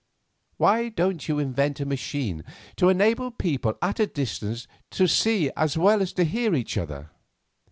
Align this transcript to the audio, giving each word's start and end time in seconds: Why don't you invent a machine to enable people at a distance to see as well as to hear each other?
Why 0.57 0.89
don't 0.89 1.27
you 1.27 1.37
invent 1.37 1.79
a 1.79 1.85
machine 1.85 2.43
to 2.77 2.89
enable 2.89 3.29
people 3.29 3.77
at 3.83 3.99
a 3.99 4.07
distance 4.07 4.67
to 4.89 5.05
see 5.07 5.51
as 5.55 5.77
well 5.77 6.01
as 6.01 6.11
to 6.13 6.23
hear 6.23 6.55
each 6.55 6.75
other? 6.75 7.11